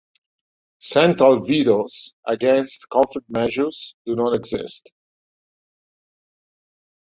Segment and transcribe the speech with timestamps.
[0.79, 4.91] Central vetoes "against" conflict measures do not exist.